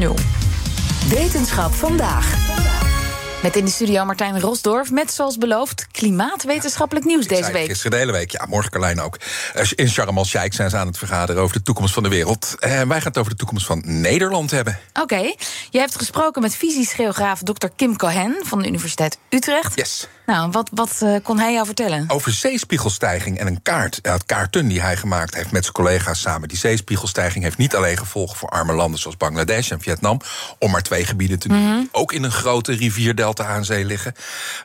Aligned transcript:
Nul. 0.00 0.16
Wetenschap 1.08 1.72
vandaag. 1.74 2.36
Met 3.42 3.56
in 3.56 3.64
de 3.64 3.70
studio 3.70 4.04
Martijn 4.04 4.40
Rosdorf 4.40 4.90
met 4.90 5.12
zoals 5.12 5.38
beloofd 5.38 5.86
klimaatwetenschappelijk 5.92 7.06
nieuws 7.06 7.26
deze 7.26 7.52
week. 7.52 7.66
Gisteren 7.66 7.90
de 7.90 7.96
hele 7.96 8.12
week, 8.12 8.30
ja, 8.30 8.46
morgen 8.48 8.70
Carlijn 8.70 9.00
ook. 9.00 9.18
Eh, 9.54 9.66
In 9.74 9.88
Sharm 9.88 10.16
el-Sheikh 10.16 10.54
zijn 10.54 10.70
ze 10.70 10.76
aan 10.76 10.86
het 10.86 10.98
vergaderen 10.98 11.42
over 11.42 11.56
de 11.56 11.62
toekomst 11.62 11.94
van 11.94 12.02
de 12.02 12.08
wereld. 12.08 12.56
En 12.58 12.88
wij 12.88 12.98
gaan 12.98 13.08
het 13.08 13.18
over 13.18 13.30
de 13.30 13.36
toekomst 13.36 13.66
van 13.66 13.82
Nederland 13.84 14.50
hebben. 14.50 14.78
Oké, 15.00 15.34
je 15.70 15.78
hebt 15.78 15.96
gesproken 15.96 16.42
met 16.42 16.56
fysisch-geograaf 16.56 17.42
Dr. 17.42 17.66
Kim 17.76 17.96
Cohen 17.96 18.36
van 18.42 18.62
de 18.62 18.68
Universiteit 18.68 19.18
Utrecht. 19.28 19.72
Yes. 19.74 20.08
Nou, 20.30 20.50
wat, 20.50 20.70
wat 20.74 21.00
eh, 21.02 21.14
kon 21.22 21.38
hij 21.38 21.52
jou 21.52 21.66
vertellen? 21.66 22.04
Over 22.08 22.32
zeespiegelstijging 22.32 23.38
en 23.38 23.46
een 23.46 23.62
kaart, 23.62 23.98
het 24.02 24.26
kaarten 24.26 24.68
die 24.68 24.80
hij 24.80 24.96
gemaakt 24.96 25.34
heeft 25.34 25.52
met 25.52 25.62
zijn 25.62 25.74
collega's 25.74 26.20
samen. 26.20 26.48
Die 26.48 26.58
zeespiegelstijging 26.58 27.44
heeft 27.44 27.56
niet 27.56 27.74
alleen 27.74 27.98
gevolgen 27.98 28.36
voor 28.36 28.48
arme 28.48 28.72
landen 28.72 29.00
zoals 29.00 29.16
Bangladesh 29.16 29.70
en 29.70 29.80
Vietnam, 29.80 30.20
om 30.58 30.70
maar 30.70 30.82
twee 30.82 31.04
gebieden 31.04 31.38
te 31.38 31.48
noemen, 31.48 31.78
die 31.78 31.88
ook 31.92 32.12
in 32.12 32.22
een 32.22 32.30
grote 32.30 32.72
rivierdelta 32.72 33.44
aan 33.44 33.64
zee 33.64 33.84
liggen. 33.84 34.14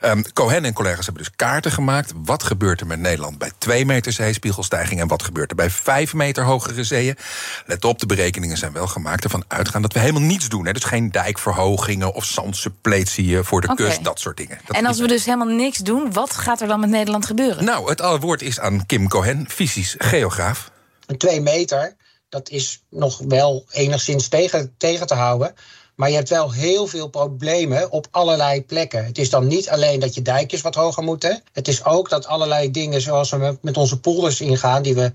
Ehm, 0.00 0.22
Cohen 0.32 0.64
en 0.64 0.72
collega's 0.72 1.04
hebben 1.04 1.22
dus 1.22 1.32
kaarten 1.36 1.70
gemaakt. 1.70 2.12
Wat 2.24 2.42
gebeurt 2.42 2.80
er 2.80 2.86
met 2.86 3.00
Nederland 3.00 3.38
bij 3.38 3.50
2 3.58 3.86
meter 3.86 4.12
zeespiegelstijging 4.12 5.00
en 5.00 5.08
wat 5.08 5.22
gebeurt 5.22 5.50
er 5.50 5.56
bij 5.56 5.70
5 5.70 6.14
meter 6.14 6.44
hogere 6.44 6.84
zeeën? 6.84 7.16
Let 7.64 7.84
op, 7.84 7.98
de 7.98 8.06
berekeningen 8.06 8.56
zijn 8.56 8.72
wel 8.72 8.86
gemaakt 8.86 9.24
ervan 9.24 9.44
uitgaan 9.48 9.82
dat 9.82 9.92
we 9.92 9.98
helemaal 9.98 10.22
niets 10.22 10.48
doen. 10.48 10.66
Hè. 10.66 10.72
Dus 10.72 10.84
geen 10.84 11.10
dijkverhogingen 11.10 12.14
of 12.14 12.24
zandsuppletie 12.24 13.42
voor 13.42 13.60
de 13.60 13.74
kust, 13.74 14.04
dat 14.04 14.20
soort 14.20 14.36
dingen. 14.36 14.58
Dat 14.64 14.76
En 14.76 14.86
als 14.86 14.98
we 14.98 15.06
dus 15.06 15.24
helemaal 15.24 15.54
niks 15.56 15.78
doen, 15.78 16.12
wat 16.12 16.30
gaat 16.30 16.60
er 16.60 16.68
dan 16.68 16.80
met 16.80 16.90
Nederland 16.90 17.26
gebeuren? 17.26 17.64
Nou, 17.64 17.88
het 17.88 18.20
woord 18.20 18.42
is 18.42 18.60
aan 18.60 18.86
Kim 18.86 19.08
Cohen, 19.08 19.46
fysisch 19.48 19.94
geograaf. 19.98 20.70
Een 21.06 21.18
twee 21.18 21.40
meter, 21.40 21.96
dat 22.28 22.48
is 22.48 22.82
nog 22.90 23.18
wel 23.28 23.64
enigszins 23.70 24.28
tegen, 24.28 24.74
tegen 24.78 25.06
te 25.06 25.14
houden. 25.14 25.54
Maar 25.96 26.08
je 26.08 26.14
hebt 26.14 26.28
wel 26.28 26.52
heel 26.52 26.86
veel 26.86 27.08
problemen 27.08 27.90
op 27.90 28.06
allerlei 28.10 28.64
plekken. 28.64 29.04
Het 29.04 29.18
is 29.18 29.30
dan 29.30 29.46
niet 29.46 29.68
alleen 29.68 30.00
dat 30.00 30.14
je 30.14 30.22
dijkjes 30.22 30.60
wat 30.60 30.74
hoger 30.74 31.02
moeten. 31.02 31.42
Het 31.52 31.68
is 31.68 31.84
ook 31.84 32.08
dat 32.08 32.26
allerlei 32.26 32.70
dingen 32.70 33.00
zoals 33.00 33.30
we 33.30 33.36
met- 33.36 33.62
met 33.62 33.76
onze 33.76 34.00
polders 34.00 34.40
ingaan... 34.40 34.82
die 34.82 34.94
we 34.94 35.12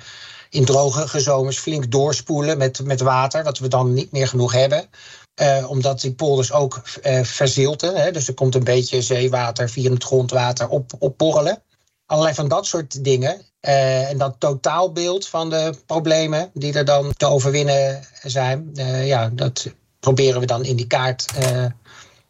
in 0.49 0.65
droge 0.65 1.19
zomers 1.19 1.57
flink 1.57 1.91
doorspoelen 1.91 2.57
met, 2.57 2.83
met 2.83 3.01
water... 3.01 3.43
wat 3.43 3.59
we 3.59 3.67
dan 3.67 3.93
niet 3.93 4.11
meer 4.11 4.27
genoeg 4.27 4.51
hebben. 4.53 4.89
Eh, 5.35 5.69
omdat 5.69 6.01
die 6.01 6.13
polders 6.13 6.51
ook 6.51 6.81
eh 7.01 7.23
verzilten. 7.23 7.95
Hè? 7.95 8.11
Dus 8.11 8.27
er 8.27 8.33
komt 8.33 8.55
een 8.55 8.63
beetje 8.63 9.01
zeewater 9.01 9.69
via 9.69 9.91
het 9.91 10.03
grondwater 10.03 10.67
op, 10.69 10.91
opborrelen 10.99 11.61
allerlei 12.05 12.35
van 12.35 12.47
dat 12.47 12.65
soort 12.65 13.03
dingen. 13.03 13.41
Eh, 13.59 14.09
en 14.09 14.17
dat 14.17 14.35
totaalbeeld 14.37 15.27
van 15.27 15.49
de 15.49 15.73
problemen 15.85 16.49
die 16.53 16.73
er 16.73 16.85
dan 16.85 17.13
te 17.17 17.25
overwinnen 17.25 18.03
zijn, 18.23 18.69
ja, 19.03 19.29
dat 19.33 19.73
proberen 19.99 20.39
we 20.39 20.45
dan 20.45 20.65
in 20.65 20.75
die 20.75 20.87
kaart 20.87 21.25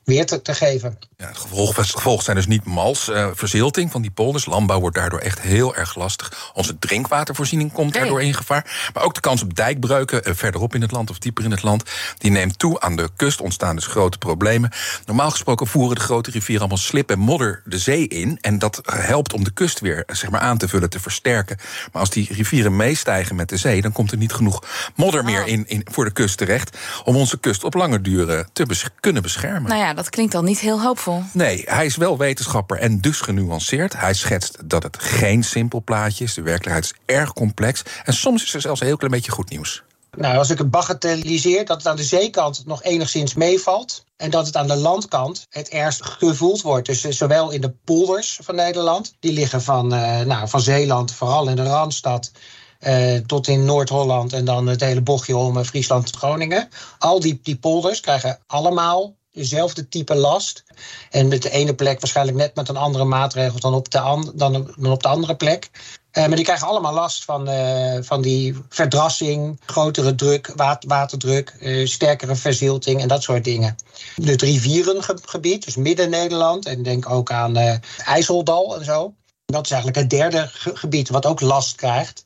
weer 0.03 0.25
te, 0.25 0.41
te 0.41 0.53
geven. 0.53 0.97
Ja, 1.21 1.27
het 1.27 1.37
gevolg, 1.37 1.75
het 1.75 1.89
gevolg 1.89 2.23
zijn 2.23 2.35
dus 2.35 2.47
niet 2.47 2.65
mals, 2.65 3.09
eh, 3.09 3.27
verzilting 3.33 3.91
van 3.91 4.01
die 4.01 4.11
polders. 4.11 4.45
Landbouw 4.45 4.79
wordt 4.79 4.95
daardoor 4.95 5.19
echt 5.19 5.39
heel 5.39 5.75
erg 5.75 5.95
lastig. 5.95 6.51
Onze 6.53 6.79
drinkwatervoorziening 6.79 7.71
komt 7.71 7.93
daardoor 7.93 8.21
in 8.21 8.33
gevaar. 8.33 8.89
Maar 8.93 9.03
ook 9.03 9.13
de 9.13 9.19
kans 9.19 9.41
op 9.41 9.55
dijkbreuken 9.55 10.23
eh, 10.23 10.33
verderop 10.35 10.75
in 10.75 10.81
het 10.81 10.91
land 10.91 11.09
of 11.09 11.17
dieper 11.19 11.43
in 11.43 11.51
het 11.51 11.63
land... 11.63 11.83
die 12.17 12.31
neemt 12.31 12.59
toe. 12.59 12.79
Aan 12.79 12.95
de 12.95 13.09
kust 13.15 13.41
ontstaan 13.41 13.75
dus 13.75 13.85
grote 13.85 14.17
problemen. 14.17 14.71
Normaal 15.05 15.31
gesproken 15.31 15.67
voeren 15.67 15.95
de 15.95 16.01
grote 16.01 16.31
rivieren 16.31 16.59
allemaal 16.59 16.83
slip 16.83 17.09
en 17.09 17.19
modder 17.19 17.61
de 17.65 17.77
zee 17.77 18.07
in. 18.07 18.37
En 18.41 18.59
dat 18.59 18.81
helpt 18.83 19.33
om 19.33 19.43
de 19.43 19.51
kust 19.51 19.79
weer 19.79 20.03
eh, 20.05 20.15
zeg 20.15 20.29
maar, 20.29 20.41
aan 20.41 20.57
te 20.57 20.67
vullen, 20.67 20.89
te 20.89 20.99
versterken. 20.99 21.57
Maar 21.91 22.01
als 22.01 22.09
die 22.09 22.33
rivieren 22.33 22.75
meestijgen 22.75 23.35
met 23.35 23.49
de 23.49 23.57
zee... 23.57 23.81
dan 23.81 23.91
komt 23.91 24.11
er 24.11 24.17
niet 24.17 24.33
genoeg 24.33 24.63
modder 24.95 25.23
meer 25.23 25.47
in, 25.47 25.67
in, 25.67 25.87
voor 25.91 26.05
de 26.05 26.11
kust 26.11 26.37
terecht... 26.37 26.77
om 27.03 27.15
onze 27.15 27.39
kust 27.39 27.63
op 27.63 27.73
lange 27.73 28.01
duur 28.01 28.45
te 28.53 28.65
bes- 28.65 28.85
kunnen 28.99 29.21
beschermen. 29.21 29.69
Nou 29.69 29.81
ja, 29.81 29.93
dat 29.93 30.09
klinkt 30.09 30.35
al 30.35 30.43
niet 30.43 30.59
heel 30.59 30.81
hoopvol. 30.81 31.10
Nee, 31.33 31.61
hij 31.65 31.85
is 31.85 31.95
wel 31.95 32.17
wetenschapper 32.17 32.77
en 32.77 33.01
dus 33.01 33.21
genuanceerd. 33.21 33.99
Hij 33.99 34.13
schetst 34.13 34.57
dat 34.69 34.83
het 34.83 34.97
geen 34.99 35.43
simpel 35.43 35.81
plaatje 35.83 36.23
is. 36.23 36.33
De 36.33 36.41
werkelijkheid 36.41 36.85
is 36.85 37.15
erg 37.15 37.33
complex. 37.33 37.83
En 38.03 38.13
soms 38.13 38.43
is 38.43 38.53
er 38.53 38.61
zelfs 38.61 38.79
een 38.79 38.87
heel 38.87 38.97
klein 38.97 39.13
beetje 39.13 39.31
goed 39.31 39.49
nieuws. 39.49 39.83
Nou, 40.17 40.37
als 40.37 40.49
ik 40.49 40.57
het 40.57 40.69
bagatelliseer, 40.71 41.65
dat 41.65 41.77
het 41.77 41.87
aan 41.87 41.95
de 41.95 42.03
zeekant 42.03 42.65
nog 42.65 42.83
enigszins 42.83 43.33
meevalt. 43.33 44.03
En 44.17 44.29
dat 44.29 44.45
het 44.45 44.55
aan 44.55 44.67
de 44.67 44.75
landkant 44.75 45.45
het 45.49 45.69
ergst 45.69 46.05
gevoeld 46.05 46.61
wordt. 46.61 46.87
Dus 46.87 47.03
eh, 47.03 47.11
zowel 47.11 47.51
in 47.51 47.61
de 47.61 47.73
polders 47.83 48.39
van 48.43 48.55
Nederland, 48.55 49.15
die 49.19 49.33
liggen 49.33 49.61
van, 49.61 49.93
eh, 49.93 50.19
nou, 50.21 50.47
van 50.49 50.61
Zeeland, 50.61 51.13
vooral 51.13 51.47
in 51.49 51.55
de 51.55 51.63
Randstad. 51.63 52.31
eh, 52.79 53.17
tot 53.17 53.47
in 53.47 53.65
Noord-Holland 53.65 54.33
en 54.33 54.45
dan 54.45 54.67
het 54.67 54.81
hele 54.81 55.01
bochtje 55.01 55.37
om 55.37 55.57
eh, 55.57 55.63
Friesland, 55.63 56.09
Groningen. 56.15 56.69
Al 56.99 57.19
die, 57.19 57.39
die 57.43 57.57
polders 57.57 57.99
krijgen 57.99 58.39
allemaal 58.47 59.15
dezelfde 59.31 59.87
type 59.87 60.15
last. 60.15 60.63
En 61.09 61.27
met 61.27 61.41
de 61.41 61.49
ene 61.49 61.75
plek 61.75 61.99
waarschijnlijk 61.99 62.37
net 62.37 62.55
met 62.55 62.69
een 62.69 62.77
andere 62.77 63.03
maatregel 63.03 63.59
dan 63.59 63.73
op 63.73 63.89
de, 63.91 63.99
an- 63.99 64.31
dan, 64.35 64.73
dan 64.77 64.91
op 64.91 65.01
de 65.01 65.07
andere 65.07 65.35
plek. 65.35 65.69
Eh, 66.11 66.25
maar 66.25 66.35
die 66.35 66.45
krijgen 66.45 66.67
allemaal 66.67 66.93
last 66.93 67.23
van, 67.23 67.47
eh, 67.47 67.97
van 68.01 68.21
die 68.21 68.55
verdrassing, 68.69 69.59
grotere 69.65 70.15
druk, 70.15 70.51
wa- 70.55 70.81
waterdruk, 70.87 71.55
eh, 71.59 71.87
sterkere 71.87 72.35
verzilting 72.35 73.01
en 73.01 73.07
dat 73.07 73.23
soort 73.23 73.43
dingen. 73.43 73.75
Het 74.23 74.41
rivierengebied, 74.41 75.65
dus 75.65 75.75
Midden-Nederland, 75.75 76.65
en 76.65 76.83
denk 76.83 77.09
ook 77.09 77.31
aan 77.31 77.57
IJsseldal 78.05 78.77
en 78.79 78.85
zo. 78.85 79.13
Dat 79.45 79.65
is 79.65 79.71
eigenlijk 79.71 80.01
het 80.01 80.09
derde 80.09 80.49
ge- 80.53 80.75
gebied 80.75 81.09
wat 81.09 81.25
ook 81.25 81.41
last 81.41 81.75
krijgt. 81.75 82.25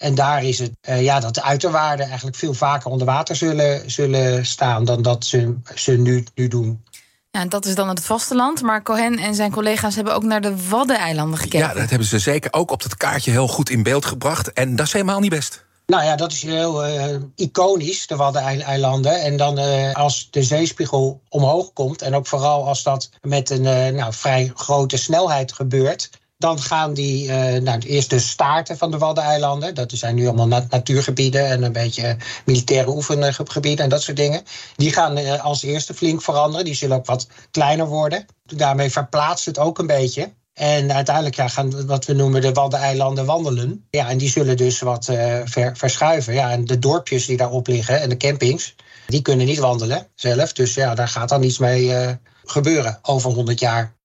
En 0.00 0.14
daar 0.14 0.44
is 0.44 0.58
het 0.58 0.72
eh, 0.80 1.02
ja, 1.02 1.20
dat 1.20 1.34
de 1.34 1.42
uiterwaarden 1.42 2.06
eigenlijk 2.06 2.36
veel 2.36 2.54
vaker 2.54 2.90
onder 2.90 3.06
water 3.06 3.36
zullen, 3.36 3.90
zullen 3.90 4.46
staan 4.46 4.84
dan 4.84 5.02
dat 5.02 5.24
ze, 5.24 5.54
ze 5.74 5.92
nu, 5.92 6.24
nu 6.34 6.48
doen. 6.48 6.84
Ja, 7.30 7.44
dat 7.46 7.66
is 7.66 7.74
dan 7.74 7.88
het 7.88 8.04
vasteland. 8.04 8.62
Maar 8.62 8.82
Cohen 8.82 9.18
en 9.18 9.34
zijn 9.34 9.50
collega's 9.50 9.94
hebben 9.94 10.14
ook 10.14 10.22
naar 10.22 10.40
de 10.40 10.68
Waddeneilanden 10.68 11.38
gekeken. 11.38 11.68
Ja, 11.68 11.74
dat 11.74 11.90
hebben 11.90 12.08
ze 12.08 12.18
zeker 12.18 12.52
ook 12.52 12.70
op 12.70 12.82
dat 12.82 12.96
kaartje 12.96 13.30
heel 13.30 13.48
goed 13.48 13.70
in 13.70 13.82
beeld 13.82 14.04
gebracht. 14.04 14.52
En 14.52 14.76
dat 14.76 14.86
is 14.86 14.92
helemaal 14.92 15.20
niet 15.20 15.30
best. 15.30 15.64
Nou 15.86 16.04
ja, 16.04 16.16
dat 16.16 16.32
is 16.32 16.42
heel 16.42 16.84
eh, 16.84 17.16
iconisch, 17.34 18.06
de 18.06 18.16
Waddeneilanden. 18.16 19.20
En 19.20 19.36
dan 19.36 19.58
eh, 19.58 19.94
als 19.94 20.28
de 20.30 20.42
zeespiegel 20.42 21.20
omhoog 21.28 21.72
komt... 21.72 22.02
en 22.02 22.14
ook 22.14 22.26
vooral 22.26 22.66
als 22.66 22.82
dat 22.82 23.10
met 23.20 23.50
een 23.50 23.66
eh, 23.66 23.92
nou, 23.92 24.12
vrij 24.12 24.52
grote 24.54 24.96
snelheid 24.96 25.52
gebeurt... 25.52 26.10
dan 26.40 26.60
gaan 26.60 26.94
die, 26.94 27.32
eh, 27.32 27.62
nou, 27.62 27.78
eerst 27.78 28.10
de 28.10 28.18
staarten 28.18 28.78
van 28.78 28.90
de 28.90 28.98
Waddeneilanden... 28.98 29.74
dat 29.74 29.92
zijn 29.94 30.14
nu 30.14 30.26
allemaal 30.26 30.46
na- 30.46 30.66
natuurgebieden 30.70 31.46
en 31.46 31.62
een 31.62 31.72
beetje 31.72 32.16
militaire 32.44 32.90
oefengebieden... 32.90 33.84
en 33.84 33.90
dat 33.90 34.02
soort 34.02 34.16
dingen. 34.16 34.42
Die 34.76 34.92
gaan 34.92 35.16
eh, 35.16 35.44
als 35.44 35.62
eerste 35.62 35.94
flink 35.94 36.22
veranderen. 36.22 36.64
Die 36.64 36.74
zullen 36.74 36.96
ook 36.96 37.06
wat 37.06 37.28
kleiner 37.50 37.86
worden. 37.86 38.26
Daarmee 38.44 38.90
verplaatst 38.90 39.46
het 39.46 39.58
ook 39.58 39.78
een 39.78 39.86
beetje... 39.86 40.32
En 40.54 40.92
uiteindelijk 40.92 41.36
ja, 41.36 41.48
gaan 41.48 41.86
wat 41.86 42.04
we 42.04 42.12
noemen 42.12 42.40
de 42.40 42.52
Waddeneilanden 42.52 43.24
wandelen. 43.26 43.86
Ja, 43.90 44.08
en 44.08 44.18
die 44.18 44.30
zullen 44.30 44.56
dus 44.56 44.80
wat 44.80 45.08
eh, 45.08 45.40
ver- 45.44 45.76
verschuiven. 45.76 46.34
Ja, 46.34 46.50
en 46.50 46.64
de 46.64 46.78
dorpjes 46.78 47.26
die 47.26 47.36
daarop 47.36 47.66
liggen 47.66 48.00
en 48.00 48.08
de 48.08 48.16
campings, 48.16 48.74
die 49.06 49.22
kunnen 49.22 49.46
niet 49.46 49.58
wandelen 49.58 50.06
zelf. 50.14 50.52
Dus 50.52 50.74
ja, 50.74 50.94
daar 50.94 51.08
gaat 51.08 51.28
dan 51.28 51.42
iets 51.42 51.58
mee 51.58 52.18
gebeuren 52.44 52.98
over 53.02 53.30
100 53.30 53.60
jaar. 53.60 53.98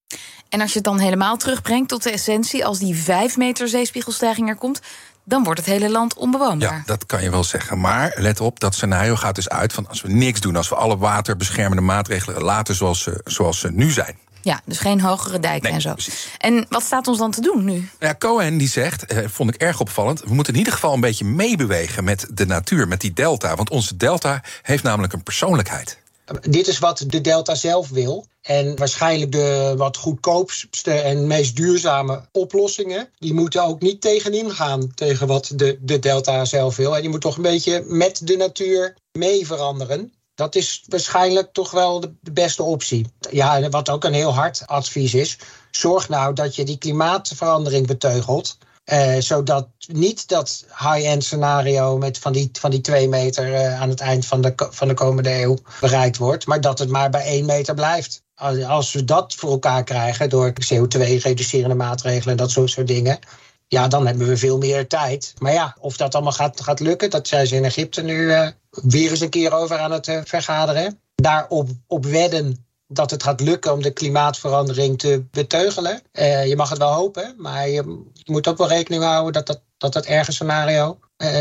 En 0.50 0.62
als 0.62 0.70
je 0.70 0.76
het 0.76 0.84
dan 0.84 1.00
helemaal 1.00 1.38
terugbrengt 1.38 1.90
tot 1.90 2.04
de 2.04 2.12
essentie, 2.12 2.66
als 2.66 2.80
die 2.80 2.96
5 2.96 3.38
meter 3.38 3.68
zeespiegelstijging 3.68 4.50
er 4.50 4.56
komt, 4.56 4.82
dan 5.24 5.44
wordt 5.44 5.60
het 5.60 5.70
hele 5.70 5.90
land 5.90 6.14
onbewoonbaar. 6.14 6.74
Ja, 6.74 6.84
dat 6.86 7.06
kan 7.06 7.24
je 7.24 7.30
wel 7.30 7.44
zeggen. 7.44 7.80
Maar 7.80 8.14
let 8.16 8.40
op, 8.40 8.60
dat 8.60 8.76
scenario 8.76 9.16
gaat 9.16 9.36
dus 9.36 9.50
uit 9.50 9.74
van 9.74 9.88
als 9.88 10.02
we 10.02 10.10
niks 10.10 10.40
doen... 10.40 10.56
als 10.56 10.70
we 10.70 10.76
alle 10.76 10.98
waterbeschermende 10.98 11.82
maatregelen 11.84 12.42
laten 12.44 12.76
zoals 12.76 13.02
ze, 13.02 13.22
zoals 13.24 13.60
ze 13.60 13.72
nu 13.72 13.92
zijn. 13.92 14.18
Ja, 14.42 14.62
dus 14.66 14.80
geen 14.80 15.02
hogere 15.02 15.40
dijken 15.40 15.64
Nee, 15.64 15.74
en 15.74 15.82
zo. 15.82 15.94
precies. 15.94 16.28
En 16.38 16.66
wat 16.70 16.84
staat 16.84 17.08
ons 17.08 17.18
dan 17.18 17.32
te 17.32 17.42
doen 17.42 17.64
nu? 17.64 17.90
Ja, 18.00 18.16
Cohen 18.20 18.58
die 18.58 18.70
zegt, 18.70 19.06
eh, 19.06 19.28
vond 19.28 19.54
ik 19.54 19.62
erg 19.62 19.80
opvallend... 19.80 20.22
we 20.24 20.34
moeten 20.34 20.54
in 20.54 20.60
ieder 20.60 20.74
geval 20.74 20.94
een 20.94 21.00
beetje 21.00 21.26
meebewegen 21.26 22.04
met 22.04 22.28
de 22.30 22.46
natuur, 22.46 22.88
met 22.88 23.02
die 23.02 23.14
delta. 23.14 23.56
Want 23.56 23.70
onze 23.70 23.98
delta 23.98 24.42
heeft 24.62 24.84
namelijk 24.84 25.14
een 25.14 25.24
persoonlijkheid. 25.24 25.98
Dit 26.42 26.68
is 26.68 26.80
wat 26.80 27.04
de 27.08 27.22
Delta 27.22 27.56
zelf 27.56 27.90
wil. 27.90 28.26
En 28.42 28.76
waarschijnlijk 28.78 29.32
de 29.32 29.74
wat 29.78 29.98
goedkoopste 29.98 30.92
en 30.92 31.28
meest 31.28 31.56
duurzame 31.56 32.26
oplossingen... 32.32 33.10
die 33.18 33.34
moeten 33.34 33.64
ook 33.64 33.82
niet 33.82 34.02
tegenin 34.02 34.52
gaan 34.52 34.94
tegen 34.94 35.28
wat 35.28 35.52
de, 35.56 35.78
de 35.82 36.00
Delta 36.00 36.46
zelf 36.46 36.76
wil. 36.76 36.96
En 36.96 37.04
je 37.04 37.10
moet 37.10 37.22
toch 37.22 37.36
een 37.36 37.42
beetje 37.42 37.84
met 37.88 38.28
de 38.28 38.36
natuur 38.36 38.96
mee 39.12 39.46
veranderen. 39.46 40.14
Dat 40.36 40.56
is 40.56 40.84
waarschijnlijk 40.88 41.54
toch 41.54 41.72
wel 41.72 42.00
de, 42.00 42.32
beste 42.32 42.64
optie. 42.64 43.08
Ja, 43.32 43.70
wat 43.70 43.90
ook 43.90 44.04
een 44.04 44.14
heel 44.14 44.34
hard 44.34 44.64
advies 44.66 45.14
is: 45.14 45.38
zorg 45.72 46.10
nou 46.10 46.34
dat 46.34 46.56
je 46.56 46.66
die 46.66 46.78
klimaatverandering 46.78 47.88
beteugelt. 47.88 48.58
Eh, 48.86 49.16
zodat 49.20 49.68
niet 49.88 50.28
dat 50.28 50.66
high-end 50.70 51.24
scenario 51.24 51.98
met 51.98 52.18
van 52.18 52.34
die, 52.34 52.50
van 52.60 52.72
die 52.72 52.82
twee 52.82 53.08
meter 53.08 53.54
eh, 53.54 53.82
aan 53.82 53.90
het 53.90 54.00
eind 54.00 54.26
van 54.26 54.42
de, 54.42 54.54
van 54.56 54.88
de 54.88 54.94
komende 54.94 55.42
eeuw 55.42 55.58
bereikt 55.82 56.18
wordt, 56.18 56.46
maar 56.46 56.62
dat 56.62 56.80
het 56.80 56.90
maar 56.90 57.10
bij 57.10 57.24
één 57.24 57.46
meter 57.46 57.74
blijft. 57.74 58.24
Als, 58.68 58.94
we 58.94 59.04
dat 59.04 59.34
voor 59.36 59.52
elkaar 59.52 59.84
krijgen 59.84 60.30
door 60.30 60.54
CO2-reducerende 60.74 61.76
maatregelen 61.76 62.32
en 62.32 62.38
dat 62.38 62.52
soort, 62.52 62.70
soort 62.70 62.88
dingen, 62.88 63.20
ja, 63.68 63.88
dan 63.88 64.08
hebben 64.08 64.28
we 64.28 64.38
veel 64.38 64.58
meer 64.58 64.88
tijd. 64.88 65.34
Maar 65.38 65.54
ja, 65.54 65.76
of 65.80 65.98
dat 65.98 66.16
allemaal 66.16 66.32
gaat, 66.32 66.62
gaat 66.62 66.80
lukken, 66.80 67.10
dat 67.10 67.28
zijn 67.28 67.48
ze 67.48 67.56
in 67.56 67.66
Egypte 67.66 68.02
nu 68.02 68.16
uh, 68.16 68.48
weer 68.70 69.10
eens 69.10 69.20
een 69.20 69.30
keer 69.30 69.54
over 69.54 69.78
aan 69.78 69.92
het 69.92 70.22
vergaderen. 70.24 71.00
Daarop 71.16 71.70
op 71.88 72.06
wedden 72.06 72.65
dat 72.88 73.12
het 73.12 73.24
gaat 73.24 73.42
lukken 73.42 73.74
om 73.74 73.82
de 73.82 73.92
klimaatverandering 73.92 75.00
te 75.00 75.26
beteugelen. 75.32 76.02
Uh, 76.14 76.48
je 76.48 76.56
mag 76.56 76.70
het 76.70 76.78
wel 76.78 76.94
hopen, 76.94 77.34
maar 77.38 77.70
je 77.70 78.06
moet 78.26 78.48
ook 78.48 78.58
wel 78.58 78.68
rekening 78.68 79.04
houden 79.04 79.34
dat 79.34 79.48
dat, 79.48 79.62
dat, 79.78 79.94
dat 79.94 80.06
erge 80.06 80.32
scenario 80.32 81.00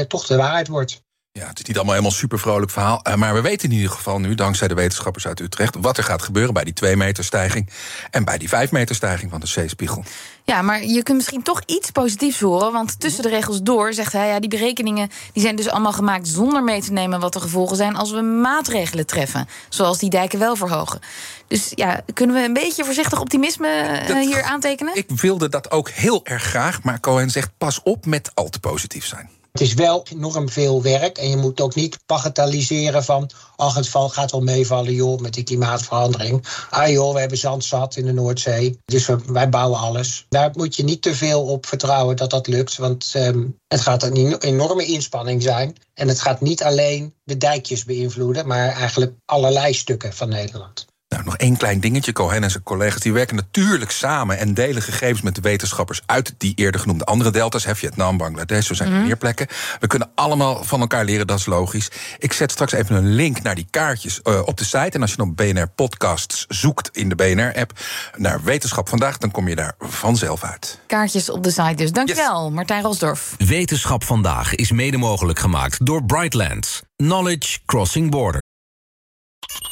toch 0.09 0.27
de 0.27 0.37
waarheid 0.37 0.69
wordt. 0.69 1.03
Ja, 1.39 1.47
het 1.47 1.59
is 1.59 1.65
niet 1.65 1.77
allemaal 1.77 1.95
helemaal 1.95 2.17
super 2.17 2.39
vrolijk 2.39 2.71
verhaal. 2.71 3.03
Maar 3.17 3.35
we 3.35 3.41
weten 3.41 3.71
in 3.71 3.75
ieder 3.75 3.91
geval 3.91 4.19
nu, 4.19 4.35
dankzij 4.35 4.69
de 4.69 4.75
wetenschappers 4.75 5.27
uit 5.27 5.41
Utrecht, 5.41 5.77
wat 5.81 5.97
er 5.97 6.05
gaat 6.05 6.23
gebeuren 6.23 6.55
bij 6.55 6.65
die 6.65 6.73
2 6.73 6.97
meter 6.97 7.25
stijging 7.25 7.71
en 8.11 8.25
bij 8.25 8.39
die 8.39 8.49
5 8.49 8.71
meter 8.71 8.95
stijging 8.95 9.31
van 9.31 9.41
de 9.41 9.47
zeespiegel. 9.47 10.05
Ja, 10.45 10.63
maar 10.63 10.85
je 10.85 11.03
kunt 11.03 11.17
misschien 11.17 11.43
toch 11.43 11.63
iets 11.67 11.91
positiefs 11.91 12.41
horen. 12.41 12.73
Want 12.73 13.01
tussen 13.01 13.23
de 13.23 13.29
regels 13.29 13.63
door 13.63 13.93
zegt 13.93 14.13
hij, 14.13 14.29
ja, 14.29 14.41
die 14.41 14.49
berekeningen 14.49 15.11
die 15.33 15.43
zijn 15.43 15.57
dus 15.57 15.69
allemaal 15.69 15.93
gemaakt 15.93 16.29
zonder 16.29 16.63
mee 16.65 16.83
te 16.83 16.93
nemen 16.93 17.21
wat 17.21 17.33
de 17.33 17.41
gevolgen 17.41 17.77
zijn 17.77 17.97
als 17.97 18.11
we 18.11 18.21
maatregelen 18.21 19.07
treffen. 19.07 19.49
Zoals 19.69 19.99
die 19.99 20.11
dijken 20.11 20.39
wel 20.39 20.57
verhogen. 20.57 21.01
Dus 21.49 21.73
ja, 21.75 22.01
kunnen 22.13 22.37
we 22.37 22.43
een 22.43 22.53
beetje 22.53 22.85
voorzichtig 22.85 23.21
optimisme 23.21 24.03
dat, 24.07 24.17
hier 24.17 24.43
aantekenen? 24.43 24.97
Ik 24.97 25.11
wilde 25.11 25.49
dat 25.49 25.71
ook 25.71 25.89
heel 25.89 26.25
erg 26.25 26.43
graag, 26.43 26.83
maar 26.83 27.01
Cohen 27.01 27.31
zegt 27.31 27.51
pas 27.59 27.83
op 27.83 28.07
met 28.07 28.31
al 28.35 28.49
te 28.49 28.61
positief 28.61 29.07
zijn. 29.07 29.31
Het 29.59 29.63
is 29.63 29.75
wel 29.75 30.07
enorm 30.13 30.49
veel 30.49 30.83
werk 30.83 31.19
en 31.19 31.31
je 31.31 31.37
moet 31.37 31.61
ook 31.61 31.75
niet 31.75 31.99
bagatelliseren 32.07 33.05
van... 33.05 33.31
ach, 33.57 33.75
het 33.75 33.89
gaat 33.89 34.31
wel 34.31 34.41
meevallen, 34.41 34.93
joh, 34.93 35.21
met 35.21 35.35
die 35.35 35.45
klimaatverandering. 35.45 36.47
Ah 36.71 36.91
joh, 36.91 37.13
we 37.13 37.21
hebben 37.21 37.39
zand 37.39 37.65
zat 37.65 37.97
in 37.97 38.05
de 38.05 38.13
Noordzee, 38.13 38.79
dus 38.85 39.09
wij 39.27 39.49
bouwen 39.49 39.79
alles. 39.79 40.27
Daar 40.29 40.51
moet 40.55 40.77
je 40.77 40.85
niet 40.85 41.03
te 41.03 41.15
veel 41.15 41.43
op 41.47 41.67
vertrouwen 41.67 42.17
dat 42.17 42.31
dat 42.31 42.47
lukt, 42.47 42.77
want 42.77 43.13
um, 43.17 43.59
het 43.67 43.81
gaat 43.81 44.03
een 44.03 44.39
enorme 44.39 44.85
inspanning 44.85 45.43
zijn. 45.43 45.77
En 45.95 46.09
het 46.09 46.21
gaat 46.21 46.41
niet 46.41 46.63
alleen 46.63 47.15
de 47.25 47.37
dijkjes 47.37 47.85
beïnvloeden, 47.85 48.47
maar 48.47 48.69
eigenlijk 48.69 49.13
allerlei 49.25 49.75
stukken 49.75 50.13
van 50.13 50.29
Nederland. 50.29 50.87
Nou, 51.15 51.27
nog 51.27 51.37
één 51.37 51.57
klein 51.57 51.81
dingetje. 51.81 52.13
Cohen 52.13 52.43
en 52.43 52.51
zijn 52.51 52.63
collega's 52.63 53.01
die 53.01 53.13
werken 53.13 53.37
natuurlijk 53.37 53.91
samen 53.91 54.39
en 54.39 54.55
delen 54.55 54.83
gegevens 54.83 55.23
met 55.23 55.35
de 55.35 55.41
wetenschappers 55.41 56.03
uit 56.07 56.35
die 56.39 56.55
eerder 56.55 56.81
genoemde 56.81 57.05
andere 57.05 57.31
delta's. 57.31 57.65
Vietnam, 57.69 58.17
Bangladesh, 58.17 58.67
zo 58.67 58.75
zijn 58.75 58.93
er 58.93 58.99
mm. 58.99 59.05
meer 59.05 59.17
plekken. 59.17 59.47
We 59.81 59.87
kunnen 59.87 60.11
allemaal 60.15 60.65
van 60.65 60.81
elkaar 60.81 61.05
leren, 61.05 61.27
dat 61.27 61.39
is 61.39 61.47
logisch. 61.47 61.91
Ik 62.19 62.33
zet 62.33 62.51
straks 62.51 62.73
even 62.73 62.97
een 62.97 63.09
link 63.09 63.43
naar 63.43 63.55
die 63.55 63.67
kaartjes 63.71 64.21
uh, 64.25 64.41
op 64.45 64.59
de 64.59 64.65
site. 64.65 64.91
En 64.91 65.01
als 65.01 65.11
je 65.11 65.17
dan 65.17 65.35
BNR 65.35 65.69
Podcasts 65.69 66.45
zoekt 66.49 66.97
in 66.97 67.09
de 67.09 67.15
BNR-app 67.15 67.73
naar 68.17 68.43
Wetenschap 68.43 68.89
vandaag, 68.89 69.19
dan 69.19 69.31
kom 69.31 69.49
je 69.49 69.57
daar 69.57 69.75
vanzelf 69.79 70.45
uit. 70.45 70.79
Kaartjes 70.87 71.31
op 71.31 71.43
de 71.43 71.51
site 71.51 71.75
dus. 71.75 71.93
Dankjewel, 71.93 72.45
yes. 72.45 72.55
Martijn 72.55 72.83
Rosdorf. 72.83 73.35
Wetenschap 73.39 74.05
vandaag 74.05 74.55
is 74.55 74.71
mede 74.71 74.97
mogelijk 74.97 75.39
gemaakt 75.39 75.87
door 75.87 76.05
Brightlands. 76.05 76.83
Knowledge 76.97 77.59
Crossing 77.67 78.11
Border. 78.11 78.44